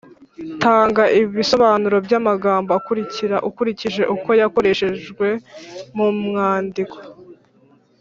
Tanga 0.63 1.03
ibisobanuro 1.21 1.97
by’amagambo 2.05 2.69
akurikira 2.79 3.35
ukurikije 3.49 4.03
uko 4.15 4.29
yakoreshejwe 4.41 5.27
mu 5.97 6.07
mwandiko 6.25 6.97